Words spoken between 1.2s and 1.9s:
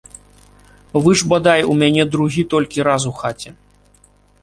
ж, бадай, у